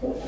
[0.00, 0.27] Cool.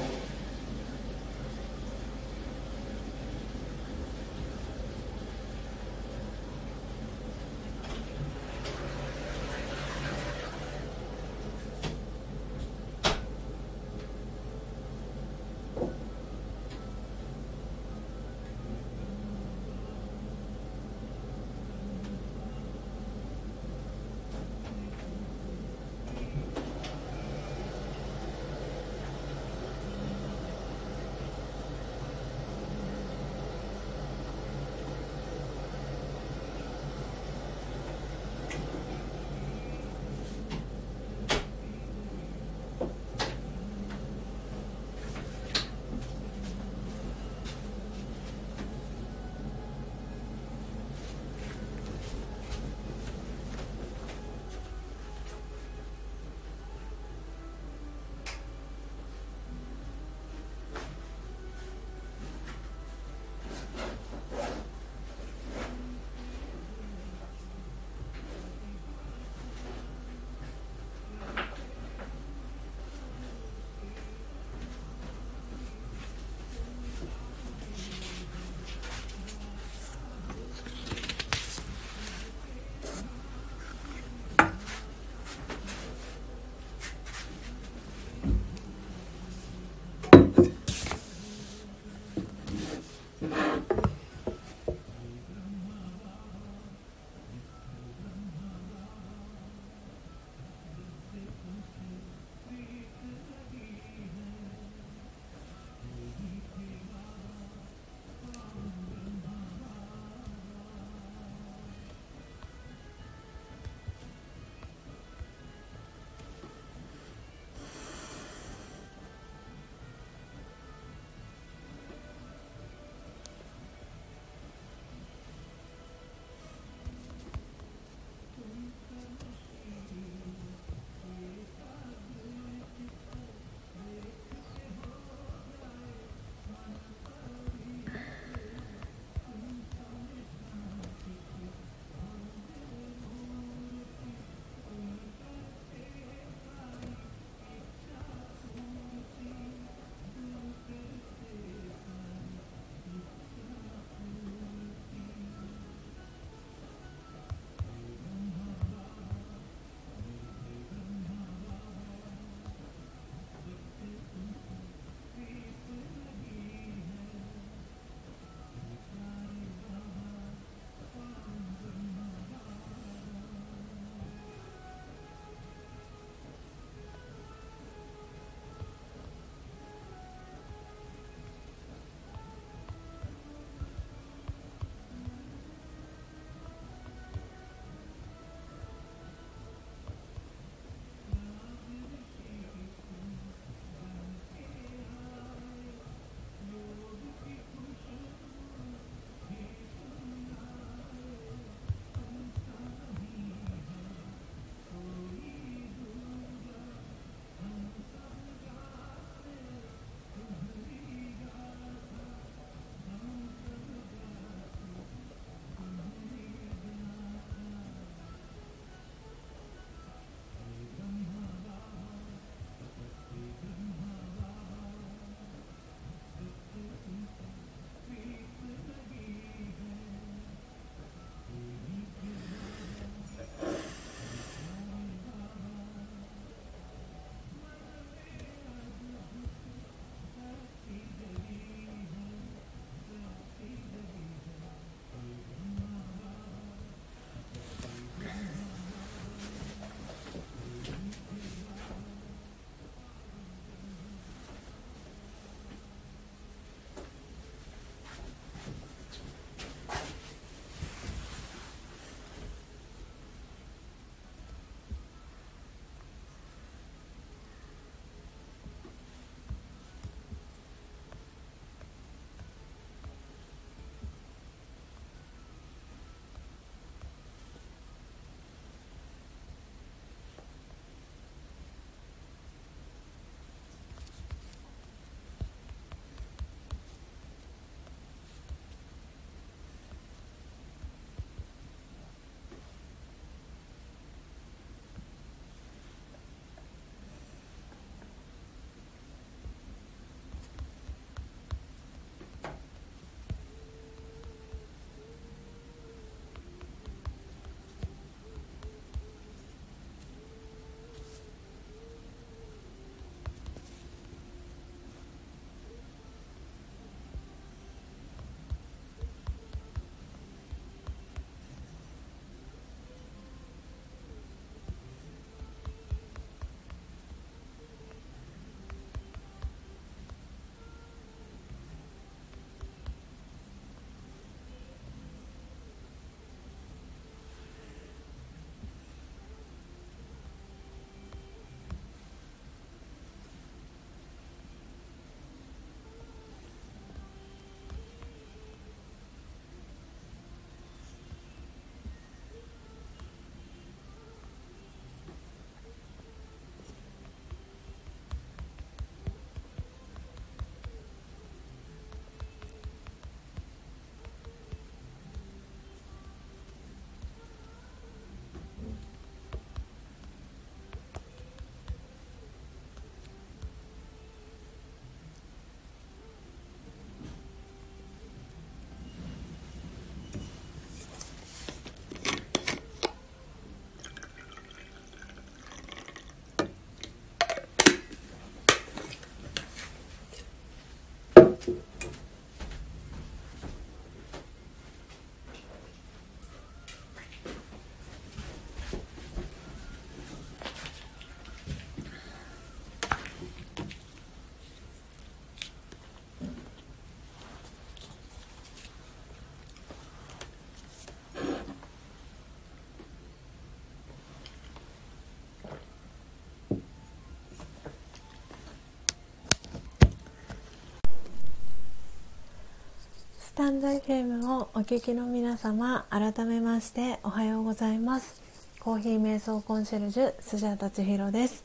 [423.21, 428.03] タンド FM をお聞きの皆様改めましておはようございます。
[428.41, 431.23] コーヒー瞑想コンシェルジュスジャータ千尋です。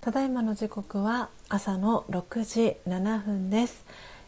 [0.00, 3.84] ただいまの時刻は朝の6時7分です、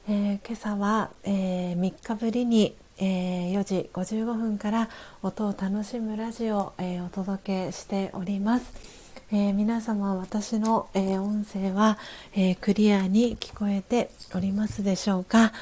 [0.09, 4.89] えー、今朝は、えー、3日ぶりに、えー、4時55分から
[5.23, 9.05] 音を楽しむラジオ、えお届けしております。
[9.32, 11.99] えー、皆様私の、えー、音声は、
[12.35, 15.53] えー、クリアに聞こえておりますでしょうか、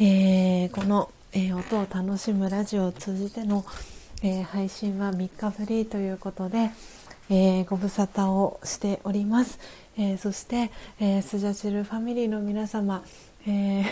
[0.00, 3.64] えこの、え音を楽しむラジオを通じての、
[4.22, 6.70] え配信は3日ぶりということで、
[7.28, 9.58] えご無沙汰をしております、
[9.96, 10.70] えそして、
[11.00, 13.02] えスジャチルファミリーの皆様、
[13.44, 13.84] え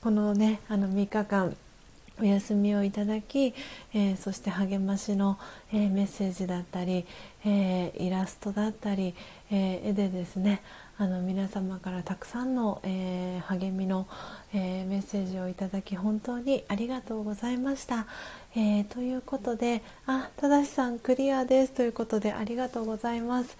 [0.00, 1.56] このねあの3日間
[2.20, 3.54] お休みをいただき、
[3.92, 5.38] えー、そして励ましの、
[5.72, 7.06] えー、メッセージだったり、
[7.44, 9.14] えー、イラストだったり、
[9.50, 10.62] え絵でですね
[11.00, 14.06] あの皆様からたくさんの、え励みの、
[14.52, 18.06] えメッセージをいただき本当にありがとうございました。
[18.54, 23.56] えということであただしさんクリアですということでありがとうございます。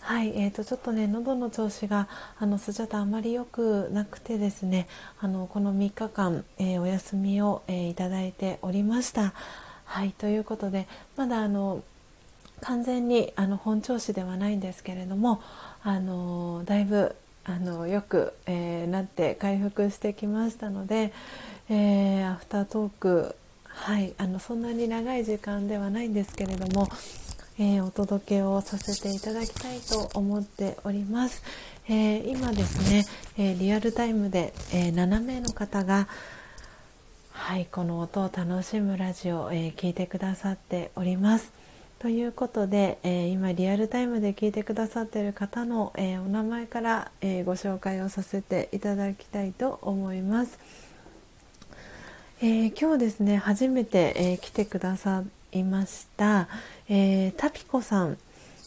[0.00, 2.08] はい、えーと、ちょっとね喉の調子が
[2.38, 4.86] あのスジャタあまり良くなくてですね
[5.18, 9.32] あのこの3日間、え、お休みを、え、いただいておりました。
[9.86, 10.86] はいということで
[11.16, 11.82] まだあの
[12.60, 15.42] 完全にあの本調子ではないんですけれども
[15.84, 17.14] あのだいぶ
[17.44, 21.12] あのよく、えー、なって回復してきましたので、
[21.68, 26.88] えー、アフタートークはいあのそんなに長い時間ではないんですけれども
[27.58, 31.42] えー、お届けをさせていただきたいと思っております。
[31.88, 33.04] えー、今ですね、
[33.36, 36.08] えー、リアルタイムで、え7名の方が
[37.30, 41.52] はいこの音を楽しむラジオを、え聞いてくださっております。
[42.02, 50.58] ということで、え今リアルタイムで聞いてくださっている方の、えお名前から、えご紹介をさせていただきたいと思います。
[52.40, 55.22] え今日ですね初めて、え来てくださ
[55.52, 56.48] いました、
[56.88, 58.18] えー、タピコさん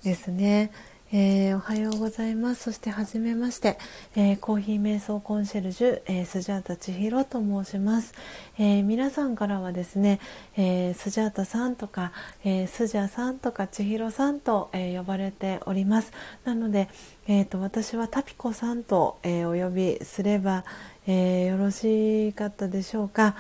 [0.05, 0.71] ですね、
[1.11, 2.63] えー、おはようございます。
[2.63, 3.77] そしてはじめまして、
[4.15, 8.15] えー、コーヒー瞑想コンシェルジュ、えー、スジャータ千尋と申します、
[8.57, 10.19] え皆さんからはですね、
[10.57, 12.11] えスジャータさんとか、
[12.43, 16.11] えスジャさんとか千尋さんと、え呼ばれております。
[16.43, 16.89] なので、
[17.27, 20.65] えーと、私はタピコさんと、えお呼びすれば、
[21.05, 23.35] えよろしかったでしょうか、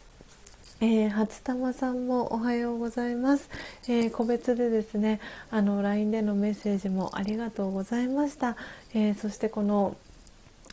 [0.81, 3.49] えー、初玉さんもおはようございます、
[3.89, 5.19] えー、個別でですね
[5.51, 8.55] あの LINE でのメッセージもありがとうございました、
[8.93, 9.97] えー、そしてこの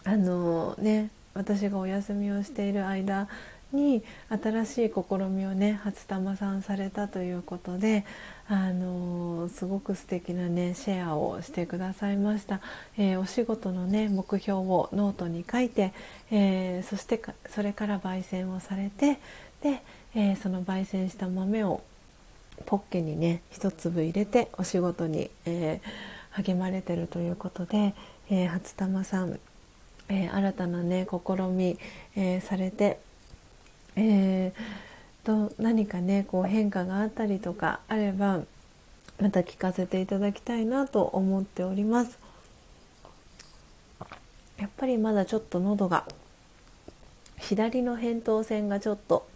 [0.05, 3.27] あのね私がお休みをしている間
[3.73, 8.05] に新しい試みをね初玉さんされたということで
[8.49, 12.61] あのすごく素敵なねシェアをしてくださいました、
[12.97, 15.93] えー、お仕事のね目標をノートに書いて、
[16.31, 19.19] えー、そしてそれから焙煎をされて
[19.63, 19.83] で、
[20.19, 21.83] えー、その焙煎した豆を
[22.65, 27.95] ポッケにね一粒入れてお仕事に、えー、励まれてるということで、
[28.31, 29.39] えー、初玉さん、
[30.09, 31.79] え新たなね試み、
[32.17, 32.99] えされて、
[33.95, 34.55] え
[35.23, 38.41] と何かねこう変化があったりとかあれば
[39.21, 42.19] また聞かせていただきたいなと思っております。
[44.57, 46.07] やっぱりまだちょっと喉が
[47.37, 49.27] 左の扁桃腺がちょっと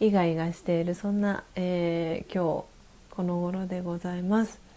[0.00, 2.64] イガイガしているそんな、えー、今日
[3.14, 4.70] この頃でございます。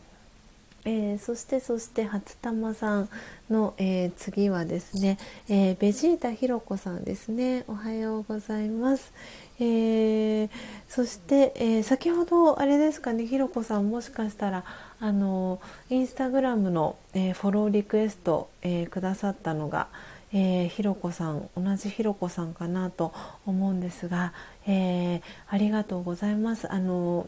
[0.85, 3.09] えー、そしてそして初玉さん
[3.49, 5.17] の、えー、次はですね、
[5.47, 9.13] えー、ベジータひろこさんですねおはようございます、
[9.59, 10.49] えー、
[10.89, 14.65] そして、えー、先ほどあれですかねひろこさんもしかしたら
[14.99, 19.87] あのインスタグラムの、えー、フォローリクエスト、えー、くださったのが、
[20.33, 23.13] えー、ひろこさん同じひろこさんかなと
[23.45, 24.33] 思うんですが、
[24.67, 26.71] えー、ありがとうございます。
[26.71, 27.27] あの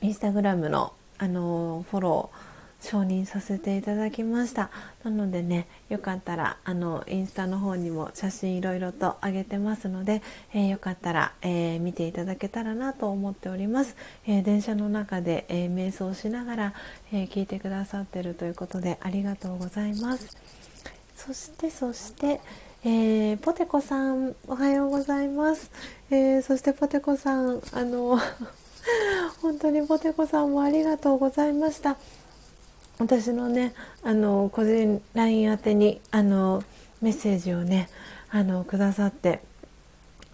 [0.00, 2.52] インスタグラムのあのフォロー
[2.82, 4.70] 承認させていただきました。
[5.04, 10.20] なのでねよかったらあのインスタの方にも写真いろいろと上げてますので、
[10.52, 13.94] えー、よかったら、えー、見ていただけたらなと思っております、
[14.26, 16.74] えー、電車の中で、え瞑想しながら、
[17.12, 20.61] え聞いてくださってるということでありがとうございます。
[21.24, 22.40] そしてそして
[22.84, 25.70] えー、ポテコさんおはようございます、
[26.10, 28.18] えー、そしてポテコさんあの
[29.40, 31.96] 本当にポテコさんもありがとうございました。
[32.98, 33.72] 私のね
[34.02, 36.64] あの個人 LINE 宛てにあの
[37.00, 37.88] メッセージをね
[38.30, 39.42] あのくださって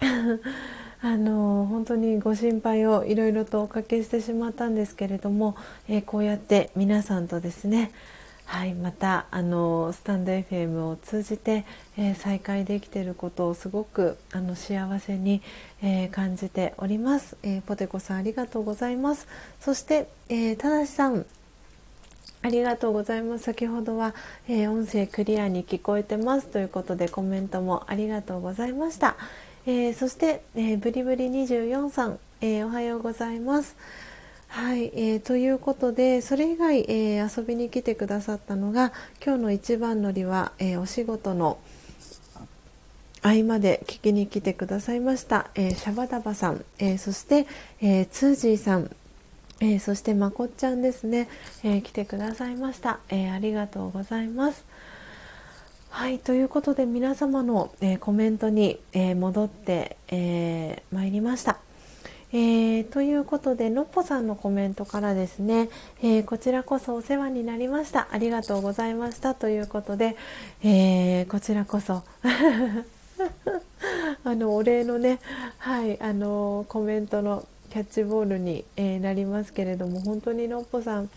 [1.03, 5.55] あの本当にご心配をいろいろとおかけしてしまったんですけれども、
[5.87, 7.93] えー、こうやって皆さんとですね
[8.49, 11.67] はい、またあのスタンド FM を通じて、
[11.99, 15.43] えー、再会できていることをすごくあの幸せに、
[15.83, 19.29] えー、感じております、えー、ポテコさんありがとうございます
[19.61, 21.27] そして、えー、ただしさん
[22.41, 23.45] ありがとうございます。
[23.45, 24.15] 先ほどは、
[24.49, 29.17] えー、音声クリアに聞こえてますということでコメントもありがとうございました。
[29.67, 33.77] えー、そして、えー、ブリブリ24さん、えおはようございます。
[34.49, 38.93] はい、えー、ということでそれ以外、えー、遊びに来てくださったのが
[39.25, 41.59] 今日の一番乗りは、えー、お仕事の
[43.23, 47.49] 合間で聞きに来てくださいました、えシャバダバさん、えそして、
[47.81, 48.91] えツージーさん、
[49.61, 51.29] えー、そしてまこっちゃんですね、
[51.65, 54.65] えー、来てくださいました、えー、ありがとうございます。
[55.91, 61.59] はいということで皆様の、えコメントに、え戻ってま、えー、いりました。
[62.31, 65.71] えー、ということでのっぽさんのコメントからですね、
[66.03, 68.09] えー、こちらこそお世話になりました。
[68.11, 70.17] ありがとうございましたということで、
[70.63, 72.03] えー、こちらこそ
[74.25, 75.21] あのお礼のね
[75.57, 81.11] はいあのコメントのキャッチボールに、え、なりますけれども本当にのっぽさん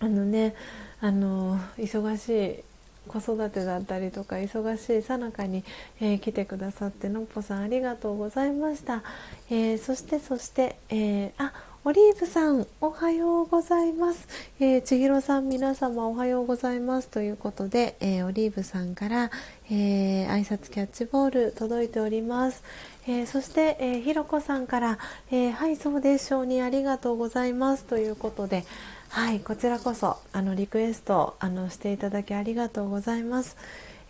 [0.00, 0.54] あのね
[1.00, 2.64] あの忙しい
[3.08, 5.64] 子育てだったりとか忙しいさなかに、
[6.00, 9.02] えー、来てくださってのっぽさんありがとうございました、
[9.50, 11.52] えー、そしてそして、えー、あ
[11.84, 14.28] オリーブさんおはようございます、
[14.60, 19.30] えー、千尋さん皆様おはようございますということで、え、オリーブさんから、
[19.70, 22.62] えー、挨拶キャッチボール届いております、
[23.06, 24.98] え、そして、え、ひろこさんから、
[25.30, 28.64] え、はいそうでしょうにありがとうございますということで
[29.10, 33.56] はいこちらこそあのリクエストあのしていただきありがとうございます、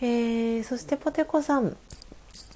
[0.00, 1.76] えー、そしてポテコさん。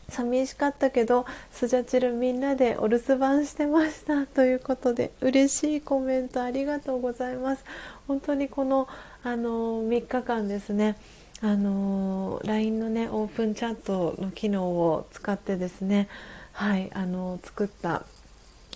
[0.08, 7.64] 寂しかったけどスジャチルみんなでお留守番してましたということで嬉しいコメントありがとうございます。
[8.06, 8.88] 本当にこの
[9.22, 10.98] あの3日間ですね
[11.40, 16.08] あの LINE のねオープンチャットの機能を使ってですね
[16.52, 18.04] はいあの作った、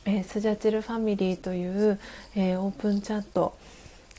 [0.07, 1.99] えー、スジャチルファミリーという、
[2.37, 3.59] えー、オープンチャット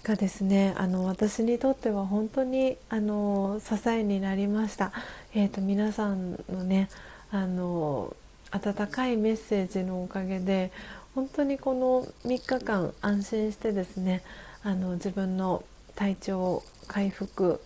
[0.04, 4.92] がですねあの私にとっては本当にあの支えになりました、
[5.34, 6.90] えーと、皆さんのね
[7.32, 8.16] あの
[8.52, 10.72] 温かいメッセージのおかげで
[11.16, 14.24] 本当にこの3日間安心してですね
[14.64, 15.64] あの自分の
[15.96, 17.62] 体調を回復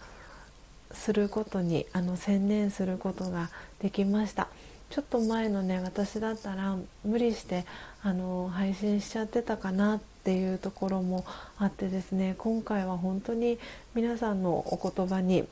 [0.91, 3.49] することにあの専念することが
[3.79, 4.47] できました。
[4.91, 7.65] ちょっと前のね私だったら無理して
[8.03, 11.25] あの配信しちゃってたかなっていうところも
[11.57, 13.57] あってですね今回は本当に
[13.95, 15.47] 皆さんのお言葉に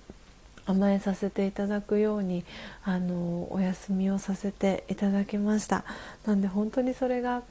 [0.66, 2.44] 甘えさせていただくように
[2.84, 5.84] あのお休みをさせていただきました。
[6.26, 7.42] なんで本当にそれが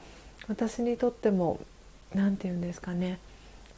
[0.47, 1.59] 私にとっても
[2.13, 3.19] 何て言うんですかね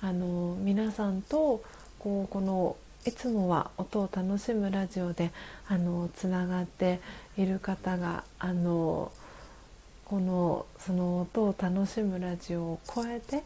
[0.02, 1.64] あの皆さんと
[1.98, 5.32] こうこのいつもは音を楽しむラジオで
[5.68, 7.00] あのつながって
[7.36, 9.12] いる方があの
[10.06, 13.44] このその音を楽しむラジオを超えて、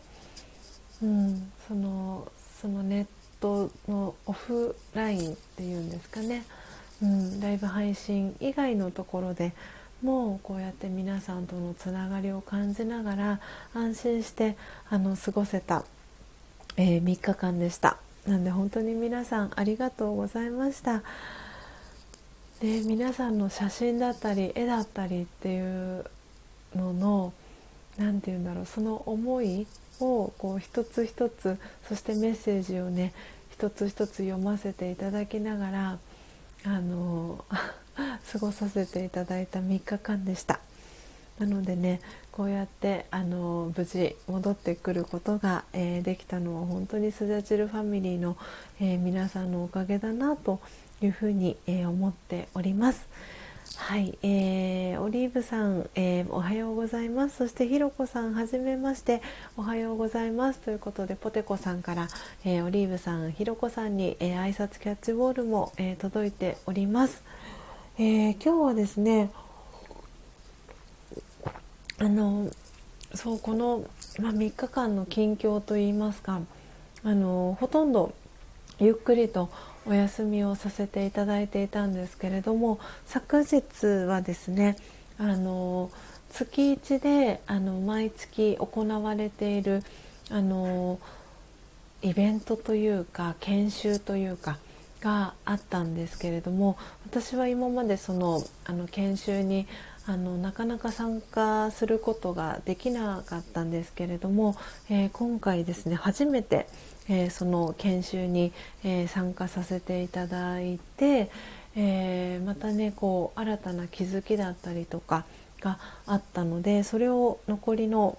[1.01, 2.27] うん、その
[2.59, 3.05] そのネッ
[3.39, 6.43] トのオフラインっていうんですかね、
[7.01, 9.53] うん、ライブ配信以外のところで
[10.01, 13.39] もうこうやって皆さんとのつながりを感じながら
[13.73, 14.57] 安心して
[14.89, 15.85] あの過ごせた、
[16.75, 17.97] えー、3日間でした。
[18.27, 21.03] なんで本当に皆さんありがとうございました。
[22.59, 26.05] で皆さんの写真だったり絵だったりっていう
[26.75, 27.33] のの
[27.97, 29.67] 何て言うんだろうその思い
[29.99, 31.57] をこう一つ一つ
[31.87, 33.13] そしてメッセージをね
[33.51, 35.99] 一つ一つ読ませていただきながら
[36.65, 37.43] あの
[38.31, 40.59] 過ごさせていただいた3日間でした
[41.39, 42.01] なのでね
[42.35, 48.35] こうやってあの無事戻ってくることが、えー、できたのは本当にスジャチルファミリーの、
[48.81, 50.59] えー、皆さんのおかげだなと
[51.01, 53.07] いうふうに、えー、思っております。
[53.77, 57.37] はい、えー、オリーブさん、えー、おはようございます。
[57.37, 59.21] そしてひろこさん、はじめまして、
[59.55, 62.09] おはようございますということで、ポテコさんから、
[62.43, 67.23] えー、オリーブさん、ひろこさんに、え挨拶キャッチボールも、え届いております。
[67.97, 69.29] え今日はですね、
[71.97, 72.49] あの
[73.13, 73.85] そうこの、
[74.19, 76.41] まあ、3日間の近況といいますか、
[77.03, 78.13] あのほとんど
[78.79, 79.49] ゆっくりと
[79.85, 84.75] お休みをさせていただいていたんですけれども昨日はですね
[85.17, 85.91] あの
[86.31, 89.83] 月1であの毎月行われている
[90.29, 90.99] あの
[92.01, 94.57] イベントというか研修というか
[95.01, 99.67] があったんですけれども私は今までそのあの研修に
[100.07, 104.55] あのなかなか参加することができなかったんですけれども、
[104.89, 106.67] えー、今回ですね初めて、
[107.09, 108.53] えー、その研修に、
[108.83, 111.31] えー、参加させていただいて、
[111.75, 115.25] えまたねこう新たな気づきだったりとか
[115.59, 118.17] があったのでそれを残りの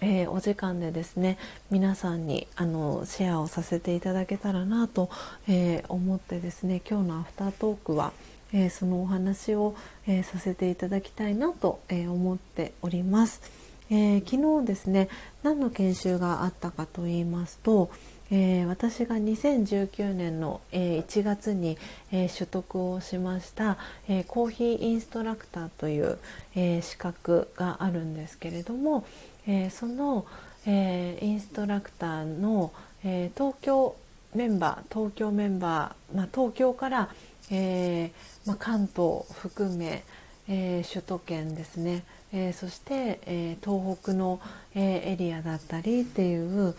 [0.00, 1.38] えー、お時間でですね
[1.70, 5.10] 皆さんにあのシェアをさせていただけたらなと、
[5.48, 8.12] えー、思ってですね今日のアフタートークは、
[8.52, 9.74] えー、そのお話を、
[10.06, 13.42] えさせていただきたいなと、え思っております。
[13.90, 15.08] え昨日ですね
[15.42, 17.90] 何の研修があったかと言いますと、
[18.30, 21.78] えー、私が2019年の、えー、1月に、
[22.12, 26.18] えー、取得をしました、えコーヒーインストラクターという、
[26.54, 29.06] え資格があるんですけれども、
[29.46, 30.26] えその、
[30.66, 32.72] えインストラクターの、
[33.02, 33.96] え東京
[34.34, 37.08] メンバー東京メンバー、まあ、東京から、
[37.50, 38.10] え
[38.46, 40.04] まあ、関東含め、
[40.48, 44.40] え首都圏ですね、えそして、え東北の、
[44.74, 46.74] えエリアだったりっていう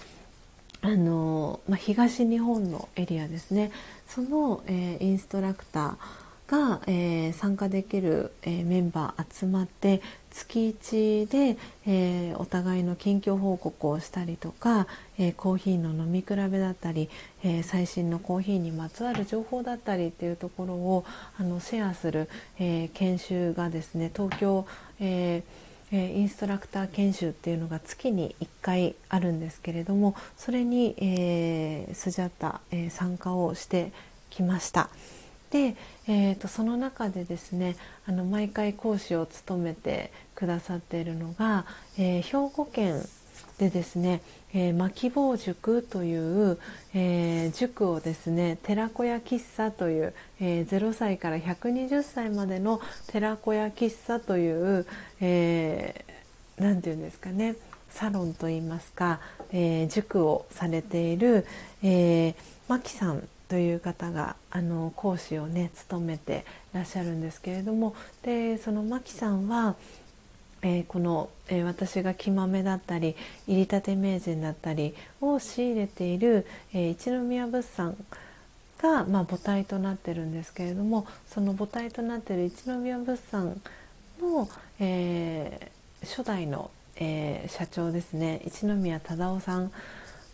[0.81, 3.71] あの、まあ、東日本のエリアですね。
[4.07, 5.95] その、えー、インストラクター
[6.49, 10.01] が、えー、参加できる、えー、メンバー集まって
[10.31, 17.09] 月1で、えお互いの近況報告をしたりとか、えコーヒーの飲み比べだったり、
[17.43, 21.03] え最新のコーヒーにまつわる情報だったりっていうところを
[21.39, 24.65] あのシェアする、え研修がですね東京、
[24.99, 33.91] えーえインストラクター研修っていうのが月に1回あるんですけれどもそれに、えー、スジャタ、え、参加をして
[34.29, 34.89] きました。
[35.51, 35.75] で、
[36.11, 37.75] えーと、その中でですね
[38.07, 41.65] あの毎回講師を務めてくださっているのが、
[41.99, 43.07] えー、兵庫県
[43.59, 44.21] でですね、
[44.51, 46.57] えー、牧坊塾という、
[46.95, 54.87] えー、塾をですね寺子屋喫茶という、えー、0歳から120歳までの寺子屋喫茶という
[55.19, 57.55] 何、えー、て言うんですかね
[57.91, 59.19] サロンといいますか、
[59.51, 61.45] えー、塾をされている、
[61.83, 62.35] えー、
[62.67, 69.75] マキさんという方があの講師をね務めてらっしゃるんですけれどもでそのマキさんは、
[70.61, 73.15] えー、この、えー、私が木豆だったり
[73.47, 77.97] 入りたて名人だったりを仕入れている、えー、一宮物産
[78.79, 83.59] が、まあ、母体となってるんですけれどもその母体となってる一宮物産
[84.21, 84.47] の、
[84.79, 85.71] え
[86.03, 89.71] 初代の、え社長ですね一宮忠夫さん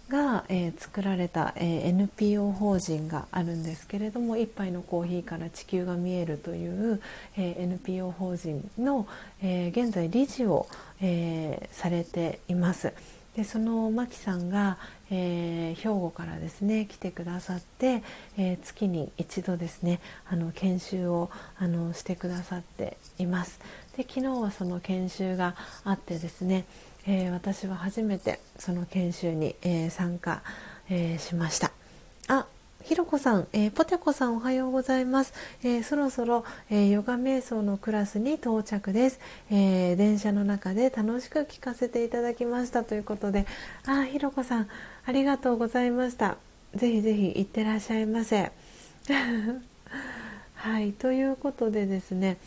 [0.10, 7.02] が、えー、作られた、えー、NPO 法人があるんですけれども「一杯のコーヒーから地球が見える」という、
[7.38, 9.08] えー、NPO 法人の、
[9.42, 10.68] え現在理事を、
[11.02, 12.94] えされています。
[13.36, 14.78] でそのマキさんが、
[15.12, 18.02] えー、兵庫からですね来てくださって、
[18.38, 23.60] えー、月に一度ですねあの研修をあのしてくださっています。
[23.98, 26.66] で昨日はその研修があってですね、
[27.08, 30.42] えー、私は初めてその研修に、えー、参加、
[30.90, 31.72] えー、しました。
[32.28, 32.48] あ
[32.84, 35.34] ひろこさん、えー、ポテコさんおはようございます、
[35.64, 39.20] えー、そろそろ、えー、ヨガ瞑想のクラスに到着です、
[39.50, 42.84] え電車の中で楽しく聞かせていただきました。
[42.84, 43.48] ということで
[43.88, 44.68] あひろこさん
[45.06, 46.38] ありがとうございました。
[46.76, 48.52] ぜひぜひ行ってらっしゃいませ。
[50.56, 52.38] はいということでですね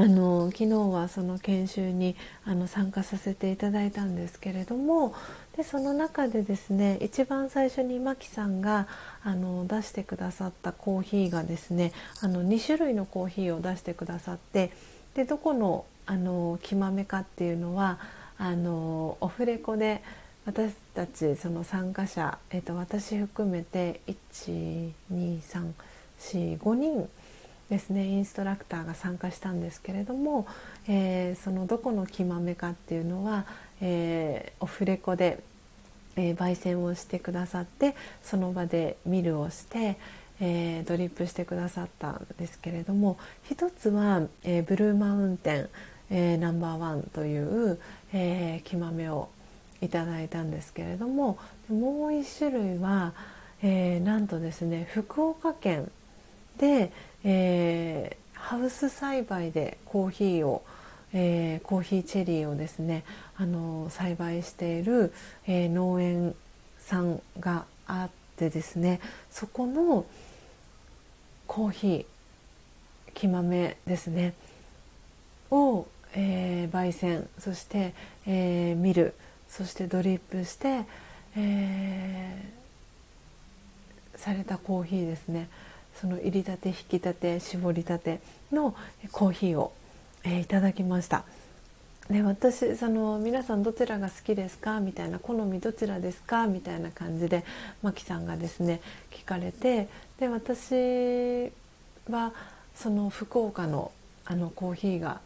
[0.00, 2.16] あの昨日はその研修に
[2.46, 5.14] あの参加させていただいたんですけれども
[5.58, 8.88] でその中でですね一番最初にマキさんが
[9.22, 14.72] あの出してくださったコーヒーがですねあの2種類のコーヒーを出してくださって
[15.14, 17.98] でどこのあの木豆かっていうのは
[18.38, 20.02] あのオフレコで
[20.46, 24.00] 私たちその参加者、えーと、私含めて
[24.40, 27.06] 12345人
[27.70, 30.46] ですねインストラクターが参加したんですけれども、
[30.88, 33.46] えー、そのどこの木豆かっていうのは、
[33.80, 35.42] えー、オフレコで、
[36.16, 39.96] えー、焙煎をしてくださってその場でミルをして、
[40.42, 43.18] えドリップしてくださったんですけれども
[43.48, 45.68] 一つは、えブルーマウンテン、
[46.08, 47.38] えナンバーワンとい
[47.70, 47.78] う、
[48.14, 49.28] え木豆を
[49.82, 51.38] いただいたんですけれども
[51.68, 53.12] もう一種類は、
[53.62, 55.90] えー、なんとですね福岡県
[56.60, 56.92] で、
[57.24, 60.62] えー、ハウス栽培でコーヒーを、
[61.14, 63.02] えー、コーヒーチェリーをですね
[63.36, 65.12] あの栽培している、
[65.46, 66.34] え農園
[66.78, 69.00] さんがあってですね
[69.30, 70.04] そこの
[71.46, 72.04] コーヒー
[73.14, 74.34] 木豆ですね
[75.50, 77.94] を、え焙煎そして、
[78.26, 79.14] え見る
[79.48, 80.84] そしてドリップして、
[81.36, 85.48] えー、されたコーヒーですね。
[85.96, 88.20] その入りたて引きたて絞りたて
[88.52, 88.74] の
[89.12, 89.72] コーヒーを、
[90.24, 91.24] えー、いただきました。
[92.08, 94.80] で私その皆さんどちらが好きですか？
[94.80, 96.46] みたいな好みどちらですか？
[96.48, 97.44] みたいな感じで
[97.82, 98.80] マキさんがですね
[99.12, 99.88] 聞かれて
[100.18, 101.52] で私
[102.10, 102.32] は
[102.74, 103.92] その福岡の
[104.24, 105.20] あのコーヒーが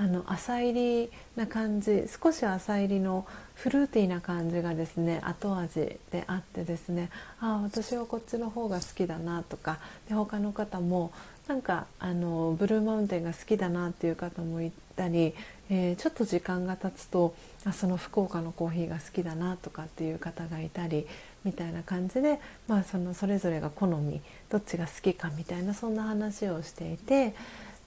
[0.00, 9.78] あの浅入りな感じ少し浅入りのフルーティーな感じがですね後味であってですねああ私はこっちの方が好きだなとか
[10.08, 11.12] で他の方も
[11.48, 15.34] なんかあのブルーマウンテンが好きだなっていう方もいたり、
[15.68, 17.34] えー、ちょっと時間が経つと
[17.66, 21.06] あその福岡のコーヒーが好きだなとかっていう方がいたり
[21.44, 27.34] みたいな感じで、まあ、そのそれぞれが好みどっちが好きかみたいなそんな話をしていて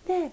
[0.06, 0.32] で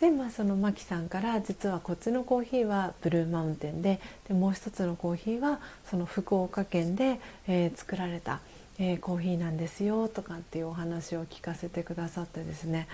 [0.00, 5.60] で、まあ、そのマキさんから実はこっちのコーヒーはブルーマウンテンででもう一つのコーヒーは
[5.90, 8.40] その福岡県で、えー、作られた、
[8.78, 12.88] えー、コーヒーなんですよとかっていうお話を聞かせてくださってですね。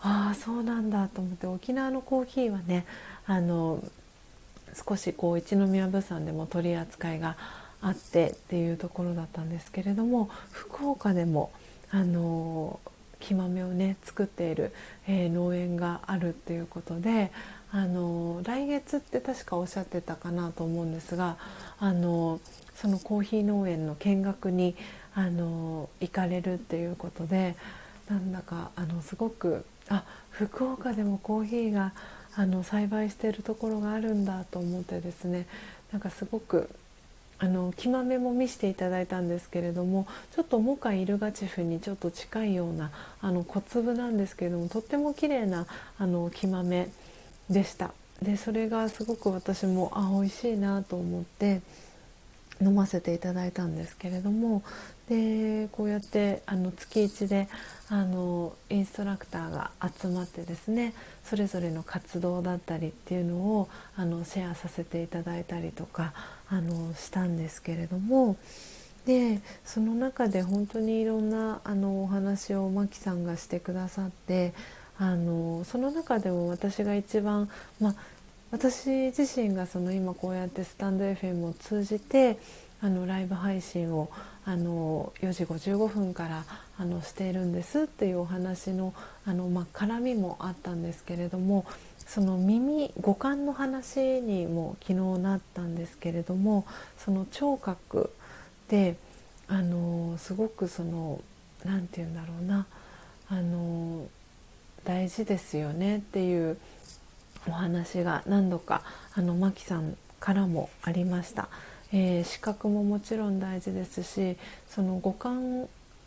[0.00, 2.86] ああそうなんだと思って沖縄のコーヒーはね
[3.26, 3.82] あの
[4.86, 7.36] 少しこう一宮物産でも取り扱いが
[7.82, 11.50] あってっていうところだったんですけれども福岡でも
[11.90, 12.78] あの
[13.20, 14.72] 木豆をね作っている、
[15.06, 17.30] えー、農園があるっていうことで
[17.70, 21.36] あの来月って確かおっしゃってたかなと思うんですが
[21.78, 22.40] あの
[22.74, 24.74] そのコーヒー農園の見学に
[25.14, 27.56] あの行かれるっていうことで
[28.08, 31.92] なんだかあのすごくあ福岡でもコーヒーが
[32.36, 35.46] あの栽培しているところがあるんだと思ってですね
[35.92, 36.70] なんかすごく
[37.40, 42.90] あの木豆も見せていただいたんですけれどもちょっとモカイルガチフにちょっと近いような
[43.20, 45.66] あの小粒なんですけれどもとっても綺麗な
[45.98, 46.88] あの木豆
[47.48, 47.92] でした。
[48.22, 51.60] でそれがすごく私もあ美味しいなと思って
[52.60, 54.62] 飲ませていただいたんですけれども
[55.08, 57.48] でこうやってあの月1で
[57.88, 60.92] あのインストラクターが集まってですね
[61.24, 66.12] それぞれの活動だったりっていうのをあのシェアさせていただいたりとか
[66.50, 68.36] あのしたんですけれども
[69.06, 74.52] でその中で本当にいろんなあのお話をマキさんがしてくださって
[74.98, 77.48] あのその中でも私が一番、
[77.80, 77.94] まあ、
[78.50, 82.38] 私自身がその今こうやってスタンド FM を通じて
[82.80, 84.10] あのライブ配信を
[84.44, 86.44] あの4時55分から
[86.78, 88.94] あのしているんですっていうお話の
[89.26, 91.64] あの、まあ、絡みもあったんですけれども
[92.08, 96.66] その耳五感の話にも昨日なったんですけれども
[96.96, 98.10] その聴覚
[98.68, 98.96] で
[99.46, 101.20] あのすごくその
[101.64, 102.66] 何て言うんだろうな
[103.28, 104.06] あの
[104.84, 106.56] 大事ですよねっていう
[107.46, 108.82] お話が何度か
[109.14, 111.48] あのマキさんからもありました。
[111.92, 114.36] えー、視覚ももちろん大事ですし
[114.68, 115.66] その五感っ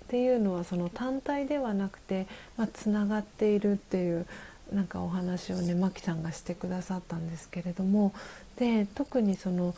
[0.09, 4.27] ていうのはその単体ではなくて、まあ、つながっているっていう
[4.71, 8.13] なんかお話をねマキさんがしてくださったんですけれども
[8.57, 9.75] で特にその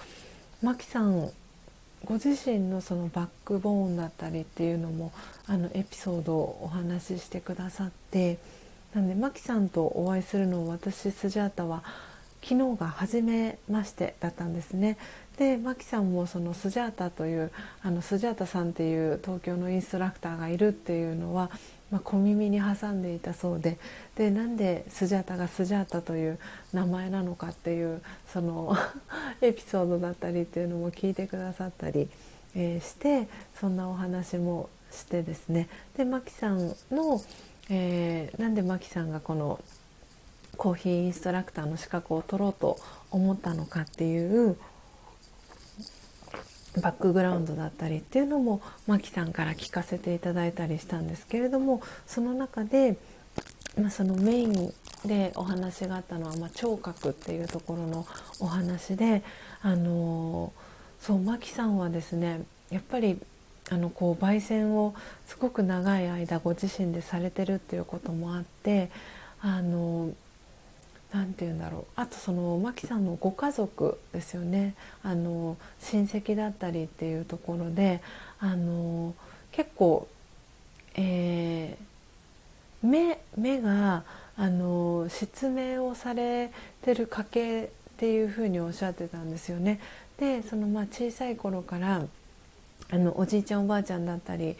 [0.61, 1.31] マキさん
[2.05, 5.11] ご自身のそのバックボーンだったりっていうのも
[5.47, 8.37] あのエピソードをお話ししてくださって
[8.93, 11.83] なんでマキさんとお会いするのを私スジャータは
[12.43, 14.97] 昨日が初めましてだったんですね。
[15.37, 17.51] でマキさんもそのスジャータという
[17.81, 21.49] あのスジャータさんっていう東京のインストラクターがいるっていうのは
[21.93, 23.77] まあ、小耳に挟んでいたそうで
[24.15, 26.39] でなんでスジャータがスジャータという
[26.73, 28.01] 名前なのかっていう
[28.33, 28.75] その
[29.41, 32.09] エピソードだったりっていうのも聞いてくださったり、
[32.55, 33.27] えー、して
[33.59, 35.69] そんなお話もしてですね。
[35.95, 37.21] でマキさんの、
[37.69, 39.59] えー、なんでマキさんがこの
[40.57, 42.79] コーヒーインストラクターの資格を取ろうと
[43.11, 44.57] 思ったのかっていう
[46.81, 52.97] バックグラウンドだったりっていうのもマキさんから聞かせていただいたりしたんですけれどもその中で、
[53.79, 54.73] まあ、そのメイン
[55.05, 58.05] でお話があったのは、まあ、聴覚っていうところの
[58.39, 59.23] お話で、
[59.61, 62.41] あのー、そうマキさんはですね
[62.71, 63.19] やっぱり
[63.69, 64.95] あのこう焙煎を
[65.27, 68.89] すごく長い間ご自身でされてるっていうこともあって
[69.41, 70.13] あのー
[71.13, 74.73] 何て言うんだろうあとそのマキさんのご家族ですよね
[75.03, 78.01] あの親戚だったりっていうところで
[78.39, 79.13] あの
[79.51, 80.07] 結構、
[80.95, 84.03] えー、目目が
[84.35, 89.79] あの失明をされてる家系っていうふうにおっしゃってたんですよね。
[90.17, 92.01] でそのまあ小さい頃から
[92.89, 94.55] あのおじいちゃんおばあちゃんだったりっ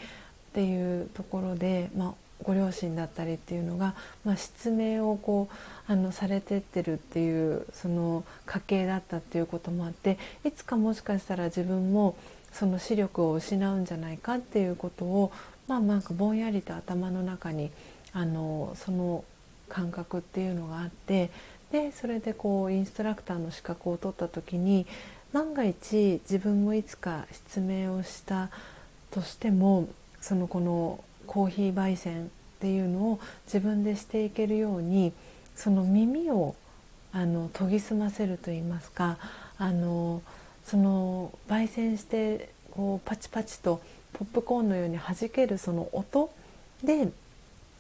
[0.54, 2.14] ていうところで、まあ、
[2.44, 12.16] ご両親だったりっていうのが、まあ、失明をこうあのされてってるっていうその家系だったっていうこともあっていつかもしかしたら自分も
[12.52, 15.32] その視力を失うんじゃないかっていうことを
[15.68, 17.72] まあなんかぼんやりと頭の中に
[18.14, 19.24] あのその
[19.70, 21.32] 感覚っていうのがあって
[21.72, 24.86] でそれでこうインストラクターの資格を取った時に
[25.32, 28.50] 万が一自分もいつか失明をした
[29.10, 29.90] としても
[30.22, 32.28] そのこのコーヒー焙煎っ
[32.60, 35.14] ていうのを自分でしていけるように
[35.56, 36.56] その耳を
[37.12, 39.18] あの研ぎ澄ませると言いますか
[39.58, 40.22] あの
[40.66, 43.82] その焙煎してこうパチパチと
[44.14, 46.32] ポップコーンのように弾けるその音
[46.84, 47.10] で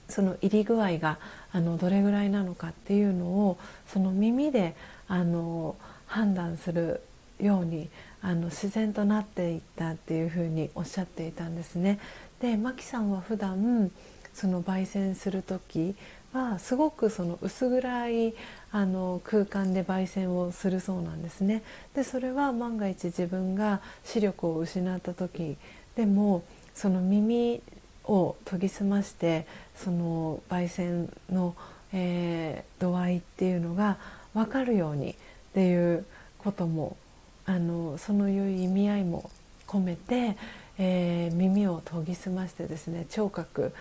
[0.09, 1.17] その入り具合が
[1.51, 3.57] あのどれぐらいなのかっていうのを
[3.87, 4.75] その耳で
[5.07, 5.75] あの
[6.05, 7.01] 判断する
[7.39, 7.89] ように
[8.21, 11.99] あの自然となっていったっていうふうにおっしゃっていたんですね。
[12.43, 13.89] でマキさんは普段
[14.33, 15.95] その焙煎する時
[16.33, 18.33] はすごくその薄暗い
[18.69, 21.63] あの空間で焙煎をするそうなんですね。
[21.95, 25.55] でそれは万が一自分が視力を失った時
[25.95, 26.43] でも
[26.75, 27.61] その耳
[28.03, 31.55] を研ぎ澄ましてその焙煎の、
[31.93, 33.95] えー、度合いっていうのが
[34.33, 35.15] 分かるようにっ
[35.53, 36.05] ていう
[36.39, 36.97] ことも
[37.45, 39.31] あのそのいう意味合いも
[39.65, 40.37] 込めて、
[40.77, 43.73] えー、耳を研ぎ澄ましてですね聴覚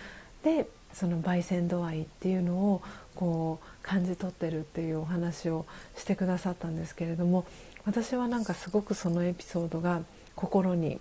[0.43, 2.81] でその焙煎度合いっていうのを
[3.15, 5.65] こう感じ取ってるっていうお話を
[5.97, 7.45] してくださったんですけれども
[7.85, 10.01] 私はなんかすごくそのエピソードが
[10.35, 10.99] 心に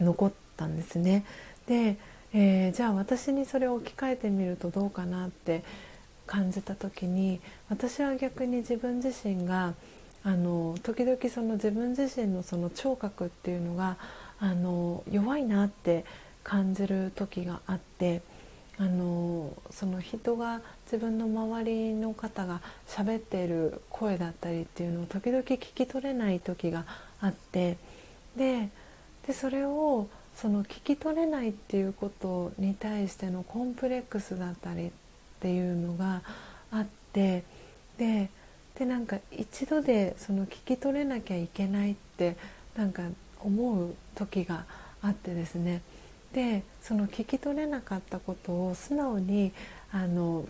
[0.00, 1.24] 残ったんですね。
[1.66, 1.96] で、
[2.32, 5.62] えー、じゃあ私にそれを置き換えてみるとどうかなって
[6.26, 9.74] 感じた時に私は逆に自分自身が
[10.24, 13.96] あの時々その自分自身のその聴覚っていうのが
[14.40, 16.04] あの弱いなって
[16.42, 18.22] 感じる時があって
[18.78, 26.84] あのその人が自分の周りの方が喋っている声だったりっていうのを時々聞き取れない時が
[27.20, 27.76] あって
[28.36, 28.68] で
[29.26, 34.90] でそれをその聞き取れないっていうことに対してのコンプレックスだったりっ
[35.40, 36.22] ていうのが
[36.72, 37.44] あって
[37.96, 38.28] で
[38.76, 42.36] でなんか一度でその聞き取れなきゃいけないって
[42.76, 43.04] なんか
[43.44, 44.64] 思う時が
[45.02, 45.82] あってですね。
[46.32, 49.52] でその聞き取れなかったことを素直に
[49.92, 50.44] あの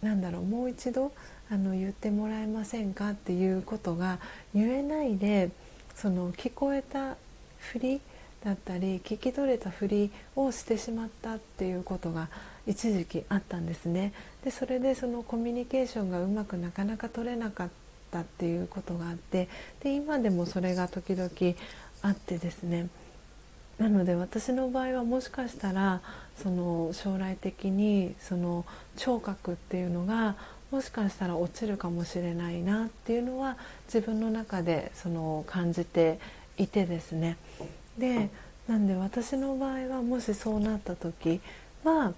[0.00, 1.12] なんだろうもう一度
[1.50, 4.18] あの言ってもらえませんかっていうことが
[4.54, 5.50] 言えないで
[5.94, 7.16] その聞こえた
[7.58, 8.00] ふり
[8.44, 12.28] だったり聞き取れたふりをしてしまったっていうことが
[12.66, 14.12] 一時期あったんですね。
[14.44, 17.68] でそれでそのコミュニケーションがうまくなかなか取れなかっ
[18.10, 19.48] たっていうことがあって
[19.82, 21.30] で今でもそれが時々
[22.06, 22.88] あってですね。
[23.78, 26.00] なので私の場合はもしかしたら
[26.42, 28.64] その将来的にその
[28.96, 30.36] 聴覚っていうのが
[30.70, 33.56] もしかしたら落ちるかもしれないなっていうのは
[33.86, 36.18] 自分の中でその感じて
[36.56, 37.36] いてですね。
[37.98, 38.30] で
[38.68, 41.40] なんで私の場合はもしそうなった時
[41.84, 42.14] は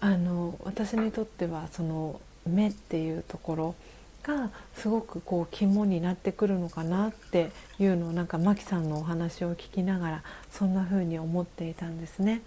[0.00, 3.74] あの私にとってはその目っていうところ
[4.22, 12.42] がすごくこう肝になってくるのかなっていうのをなんかマキさんのお話を聞きながらそんな風に思っていたんですね。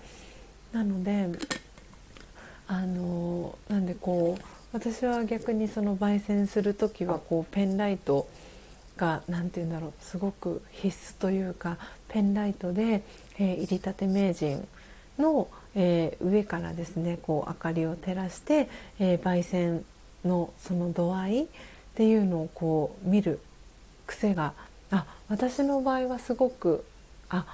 [0.71, 1.29] なので
[2.67, 4.43] あのなんでこう
[4.73, 8.27] 私は逆にその焙煎する時はこうペンライト
[8.95, 11.77] が何て言うんだろうすごく必須というか
[12.07, 13.03] ペンライトで、
[13.37, 14.65] えー、入りたて名人
[15.17, 18.69] の、えー、上からですねこう明かりを照らして、
[18.99, 19.83] えー、焙煎
[20.25, 21.47] のその度合いっ
[21.95, 23.39] ていうのをこう見る
[24.07, 24.53] 癖が
[24.91, 26.83] あ私の場合はすごく
[27.29, 27.45] あ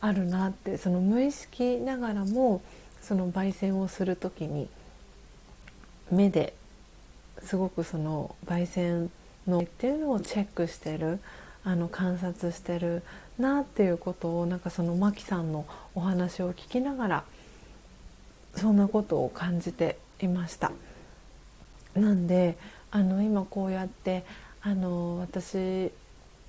[0.00, 2.60] あるなってその無意識ながらも
[3.00, 4.68] その焙煎をする時に
[6.10, 6.54] 目で
[7.42, 9.10] すごくその焙煎
[9.46, 11.20] のっていうのをチェックしてる
[11.64, 13.02] あの観察してる
[13.38, 17.24] なっていうことをなんかそのマキさんのお話を聞きながら
[18.56, 20.72] そんなことを感じていました。
[21.94, 22.56] なんで
[22.90, 24.24] あの今こうやって
[24.62, 25.92] あの私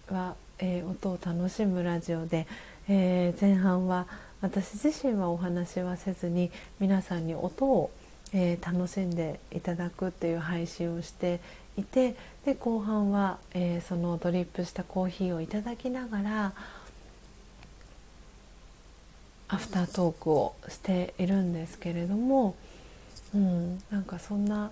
[0.10, 2.48] は、えー、音を楽しむラジオで、
[2.88, 4.08] えー、前半は
[4.42, 7.92] 私自身はお話はせずに皆さんに音を、
[8.34, 11.40] えー、楽しんでいただくっていう配信をして
[11.78, 12.16] いて
[12.46, 16.54] で後半は、えそのドリップしたコーヒーをいただきながら
[19.48, 22.56] アフタートークをしているんですけれども、
[23.34, 24.72] うん、なんかそんな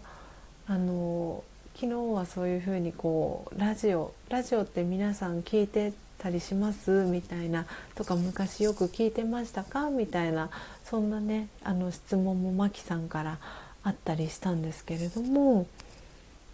[0.67, 1.43] あの
[1.75, 6.91] 昨日はそういうふうにこうラジオラジオって皆さん聞いてたりします？
[7.05, 7.65] みたいな
[7.95, 9.89] とか昔よく聞いてましたか？
[9.89, 10.49] みたいな
[10.83, 13.39] そんなねあの質問もマキさんから
[13.83, 15.65] あったりしたんですけれども、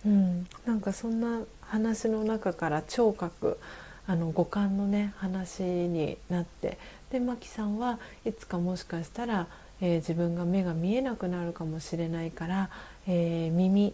[0.06, 3.60] うん、なんかそんな話の中から聴覚
[4.08, 6.78] あの五感のね話になって
[7.12, 9.48] でマキさんはいつかもしかしたら、
[9.82, 12.70] えー、自分が目が見えなくなるかもしれないから、
[13.08, 13.94] えー、耳っ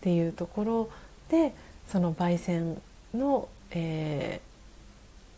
[0.00, 0.90] ていうところ
[1.28, 1.54] で
[1.88, 2.80] その焙煎
[3.14, 4.40] の、え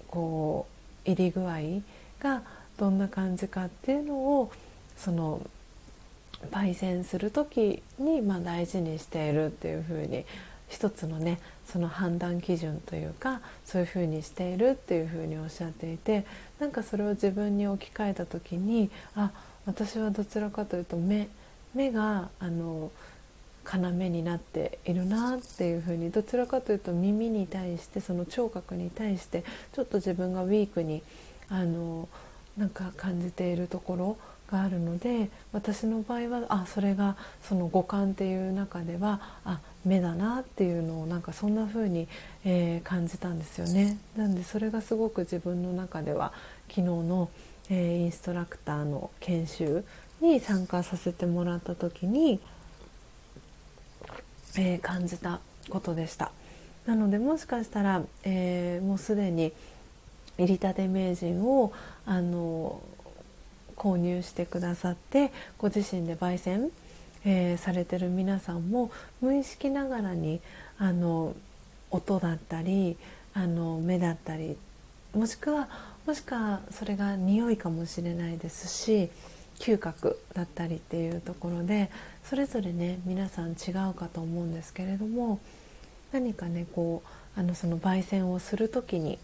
[0.03, 0.67] ー、こ
[1.07, 1.83] う入り具合
[2.21, 2.43] が
[2.79, 4.53] どんな感じかっていうのを
[4.97, 5.41] その
[6.51, 10.25] 焙煎する時に、まあ、大事にしているっていうふうに
[10.69, 16.27] 一つのねその判断基準というかそういうふうにしているっていうふうにおっしゃっていて
[16.59, 19.31] なんかそれを自分に置き換えた時にあ
[19.67, 21.29] 私はどちらかというと目
[21.75, 22.91] 目があの
[23.65, 23.79] 要
[24.09, 31.03] になっているなっていうふうにどちらかというと耳に対してその聴覚に対してちょっと自分がウィークに
[31.49, 32.09] あの
[32.57, 34.17] なんか感じているところ
[34.51, 42.09] があるので私の場合はあそれがその五感っていう中ではあ目だなっていうのをなんかそんな風に、
[42.45, 43.99] えー、感じたんですよね。
[44.17, 46.33] なんでそれがすごく自分の中では
[46.69, 47.29] 昨日の、
[47.69, 49.85] えー、インストラクターの研修
[50.21, 52.41] に参加させてもらった時に
[54.57, 55.41] えー、感じた
[55.71, 56.33] ことでした。
[56.87, 59.53] なのでもしかしたら、えー、もうすでに
[60.39, 61.73] 入りたて名人を
[62.05, 62.83] あの
[63.77, 66.71] 購入してくださってご自身で焙煎、
[67.25, 68.91] えー、されてる皆さんも
[69.21, 70.41] 無意識ながらに
[70.79, 71.35] あの
[71.91, 72.97] 音だったり
[73.33, 74.57] あの目だったり
[75.15, 75.69] もしくは
[76.07, 79.11] もしくはそれが匂いかもしれないですし
[79.59, 81.91] 嗅覚だったりっていうところで
[82.25, 85.39] それぞれね皆さん違うかと思うんですけれども
[86.13, 87.03] 何かねこ
[87.37, 89.19] うあのその焙煎をする時に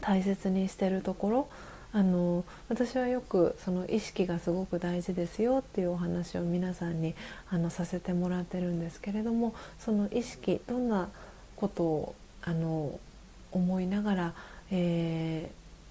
[0.00, 1.48] 大切にしてるところ
[1.92, 7.14] あの私はよくその意識がすごく大事ですよっていうお話を皆さんに
[7.50, 11.08] あのさせてもらってるんですけれどもその意識どんな
[11.56, 13.00] ことをあの
[13.52, 14.34] 思いながら、
[14.70, 15.50] え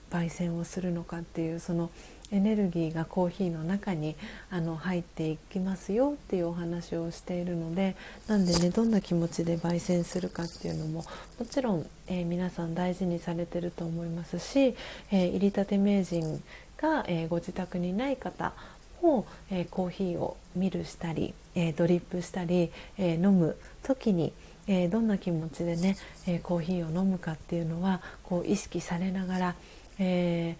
[0.09, 1.89] ー、焙煎をするのかっていうその
[2.31, 4.15] エネルギーがコーヒーの中に
[4.49, 7.95] あの入っていきますよっていうお話をしているので
[8.27, 11.05] なんでねどんな気持ちで焙煎するかっていうのも
[11.39, 14.75] もちろん、えー、皆さん大事にされてると思いますし、
[15.11, 16.43] えー、入りたて名人
[16.77, 18.53] が、えー、ご自宅にない方
[19.01, 24.33] も、えコーヒーをミルしたり、えドリップしたり、え飲む時に
[24.67, 29.55] えどんな気持ちでね、えコーヒーを飲むかっていうのはこう意識されながら、
[29.99, 30.55] え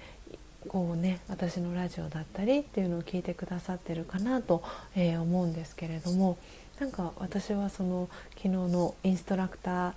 [0.68, 4.64] こうね私のラジオだったりっていうのを聞いてくださってるかなと、
[4.96, 6.38] えー、思うんですけれども
[6.80, 9.94] なんか私はその昨日のインストラクター、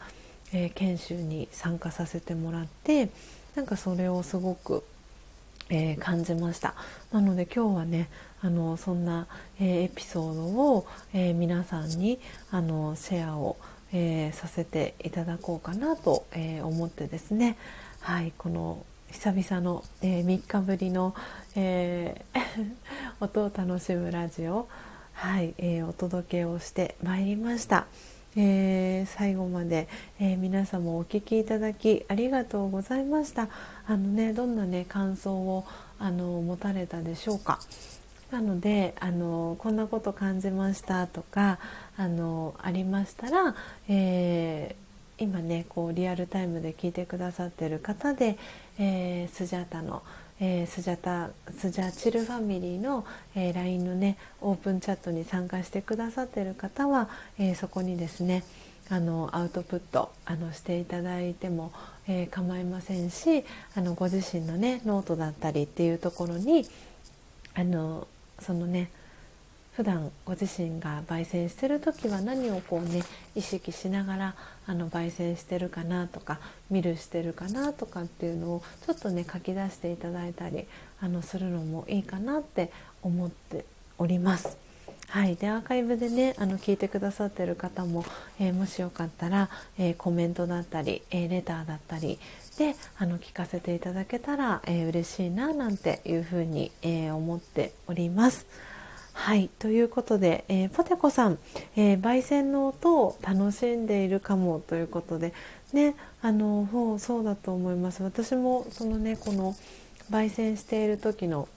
[0.52, 3.10] えー、研修に参加させてもらって
[3.54, 4.84] なんかそれをすごく、
[5.68, 6.74] えー、感じました。
[7.12, 8.08] なので今日はね
[8.42, 9.26] あのそんな、
[9.58, 12.18] えエピソードを、え皆さんに
[12.50, 13.58] あのシェアを、
[13.92, 17.58] えさせていただこうかなと、え思ってですね。
[18.00, 21.14] はいこの久々の、えー、3日ぶりの、
[21.56, 22.74] えー、
[23.20, 24.68] 音を楽しむラジオ、
[25.12, 27.86] はいえー、お届けをしてまいりました。
[28.36, 29.88] えー、最後まで、
[30.20, 33.48] えー、皆様お聞きいただきありがとうございました。
[33.86, 35.64] あのねどんなね感想を
[35.98, 37.58] あの持たれたでしょうか。
[38.30, 41.58] なのであのこんなこと感じましたとか
[41.96, 43.56] あのありましたら、
[43.88, 44.89] えー
[45.20, 48.38] 今ねこうリアルタイムで聞いてくださってる方で、
[48.78, 50.02] えー、スジャータの、
[50.40, 58.44] えー、スジャタスジャチルファミリーの、えー、LINE のねオープンチャットに参加してくださってる方は、え、そこにですね
[58.88, 61.70] あのアウトプットあのしていただいても、
[62.08, 63.44] え、構いませんし
[63.76, 66.66] あのご自身のねノートだったりっていうところに
[67.54, 68.08] あの
[68.40, 68.90] そのね
[69.76, 73.02] 普段ご自身が焙煎してる時は何をこうね
[73.34, 74.34] 意識しながら
[74.70, 76.38] あの焙煎してるかなとか
[76.70, 80.64] 見るしてるかなとかっていうのをちょっとね書き出していただいたり
[81.00, 82.70] あのするのもいいかなって
[83.02, 83.64] 思って
[83.98, 84.56] おります。
[85.08, 88.04] はい、でアーカイブでねあの聞いてくださってる方も、
[88.38, 92.20] えー、もしよかったら、えー、コメントだったり、えー、レターだったり
[92.56, 98.46] であの聞かせていただけたら、えー、嬉しいななんていうふうに、え思っております。
[99.12, 101.38] はいということで、えポテコさん、
[101.76, 105.32] え焙煎の音を楽しんでいるかもということで
[105.72, 108.02] ねあのそうだと思います。
[108.02, 109.54] 私もそのねこの
[110.10, 111.48] 焙煎している時の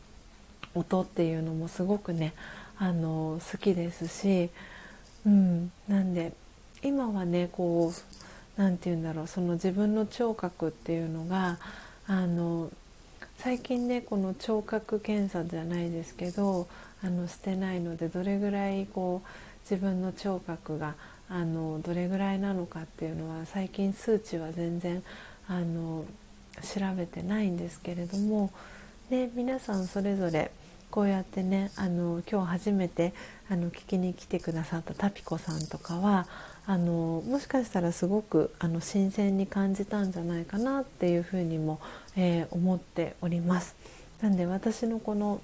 [0.76, 2.34] 音っていうのもすごくね
[2.78, 4.50] あの好きですし、
[5.26, 6.34] うん、なんで
[6.82, 11.60] 今はねこう何て言うんだろうその自分の聴覚っていうのが
[12.08, 12.70] あの
[13.38, 16.68] 最近ねこの聴覚検査じゃないですけど
[17.04, 19.28] あのしてないのでどれぐらいこう
[19.70, 20.96] 自分の聴覚が
[21.30, 25.04] あのどれぐらいなのかっていうのは最近数値は全然
[25.48, 26.06] あの
[26.62, 28.52] 調べてないんですけれども、
[29.10, 30.52] ね、皆さんそれぞれ
[30.92, 33.14] こうやってねあの今日初めて
[33.50, 36.28] あの聞きに来てくださったタピコさんとかは
[36.66, 41.82] あのもしかしたらすごくあの新鮮に感じたんじゃないかなっていうふうにも、
[42.16, 43.76] えー、思っております。
[44.22, 45.42] なんで私のこの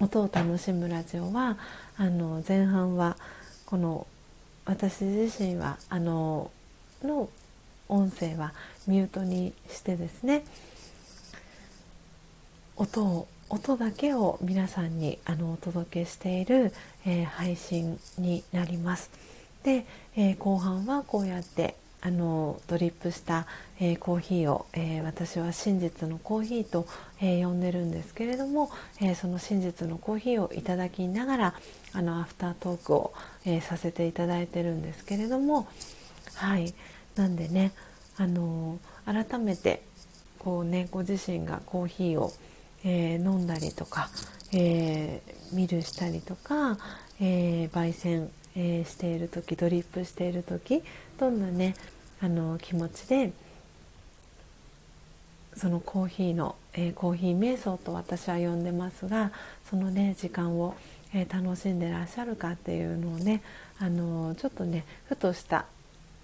[0.00, 1.56] 音を楽しむラジオは
[1.96, 3.16] あの前半は
[3.64, 4.06] この
[4.64, 6.50] 私自身はあの
[7.02, 7.28] の
[7.88, 8.52] 音声は
[8.86, 10.44] ミュートにしてですね
[12.76, 16.72] 音を音だけを皆さんにあのお届けしている、
[17.06, 19.10] えー、配信になります。
[19.62, 21.76] で、えー、後半はこうやって
[22.06, 23.46] あのドリップした、
[23.80, 26.86] えー、コーヒーを、え私は真実のコーヒーと、
[27.22, 28.70] え呼んでるんですけれども、
[29.00, 31.54] えその真実のコーヒーをいただきながら
[31.94, 33.14] あのアフタートークを、
[33.46, 35.66] えさせていただいてるんですけれども
[36.34, 36.74] はい。
[37.16, 37.72] なんでね
[38.18, 39.82] あの改めて
[40.38, 42.32] こうねご自身がコーヒーを
[42.84, 44.10] え、飲んだりとか、
[44.52, 46.76] えー、見るしたりとか、
[47.18, 50.82] え、焙煎、えしている時ドリップしている時
[51.18, 51.74] どんなね
[52.24, 53.32] あの気持ちで
[55.54, 59.30] そのコーヒーの、えコーヒー瞑想と私は呼んでますが
[59.68, 60.74] そのね時間を、
[61.12, 63.42] え楽しんでらっしゃるかっていうのをね
[63.78, 65.66] あのちょっとねふとした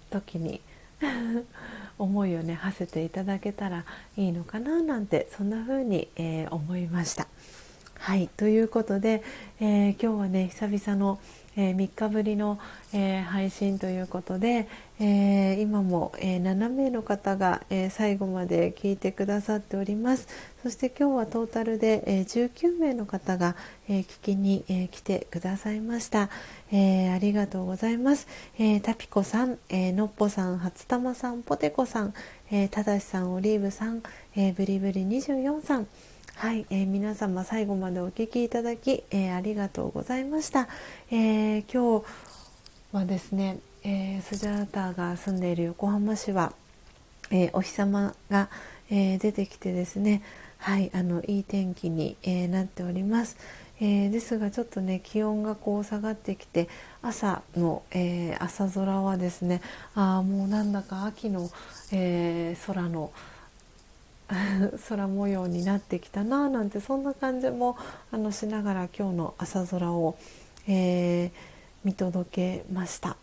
[0.09, 0.59] 時に
[1.99, 3.85] 思いをね馳せていただけたら
[4.17, 7.27] いいのかななんてそんな風に、え、思いました。
[7.99, 9.21] はいということで、
[9.59, 11.19] え、今日はね久々の、
[11.57, 12.59] えー、3日ぶりの、
[12.93, 14.67] えー、配信ということで、
[15.03, 20.27] え今も、え7名の方が、え最後まで聞いてくださっております。
[20.61, 23.55] そして今日はトータルで、え19名の方が、
[23.89, 26.29] え聞きに、え来てくださいました、
[26.71, 28.27] えありがとうございます、
[28.59, 32.13] えタピコさん、えのっぽさん初玉さんポテコさん、
[32.51, 34.03] えただしさんオリーブさん、
[34.35, 35.87] えブリブリ24さん。
[36.41, 40.67] はい、えー、皆様最後までお聞きいただき、えー、ありがとうございました、
[41.11, 42.05] えー、今日
[42.93, 46.53] はですね、えスジャータが住んでいる横浜市は、
[47.29, 48.49] えお日様が、
[48.89, 50.23] え出てきてですね
[50.57, 53.37] はいあのいい天気に、えなっております、
[53.79, 56.69] えですがちょっとね気温がこう下がってきて
[57.03, 59.61] 朝の、え朝空はですね
[59.93, 61.51] あもうなんだか秋の、
[61.91, 63.11] え空の
[64.89, 67.77] 空模様になってきたななんてそんな感じも
[68.11, 70.15] あのしながら今日の朝空を、
[70.67, 71.31] えー、
[71.83, 73.17] 見届けました。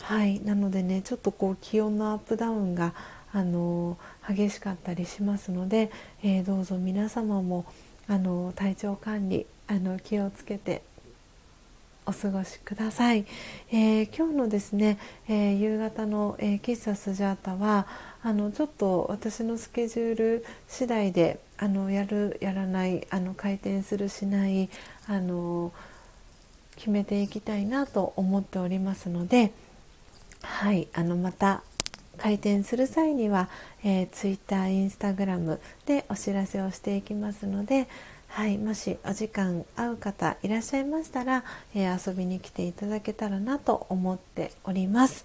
[0.00, 2.94] はいなのでねちょっとこう気温のアップダウンが、
[3.32, 5.90] あの激しかったりしますので、
[6.22, 7.66] えー、どうぞ皆様も、
[8.08, 10.82] あの体調管理あの気をつけて
[12.06, 13.26] お過ごしください、
[13.72, 14.96] えー、今日のですね、
[15.28, 17.88] えー、夕方の、えー、喫茶スジャータは
[18.22, 24.68] あのちょっと私のスケジュール次第であのやるやらないあの回転するしない
[25.06, 25.72] あの
[26.76, 29.52] 決めていきたいなと思っておりますので、
[30.42, 31.62] はい、あのまた
[32.18, 33.48] 開店する際には、
[33.84, 37.88] えー、Twitter、Instagram でお知らせをしていきますので、
[38.28, 41.44] はい、もしお時間合う方いらっしゃいましたら、
[41.74, 45.24] えー、遊びに来ていただけたらなと思っております。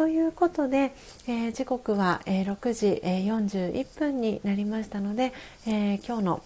[0.00, 0.94] ということで、
[1.26, 5.34] えー、時刻は、えー、6時、えー、41分になりましたので、
[5.66, 6.42] え今日の、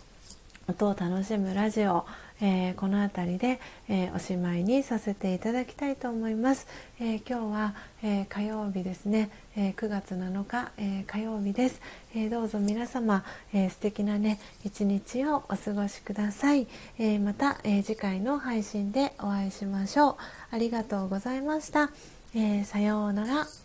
[0.67, 2.05] 音を楽しむラジオ、
[2.41, 6.67] えー、この辺りで、えー、おしまいにさせていただきたいと思います、
[6.99, 11.81] えー、今日は、え火曜日ですね、え9月7日、え火曜日です、
[12.17, 16.67] えどうぞ皆様、え素敵なね一日をお過ごしください、
[16.99, 20.17] えまた、え次回の配信でお会いしましょう。
[20.51, 21.91] ありがとうございました、
[22.37, 23.64] えさようなら。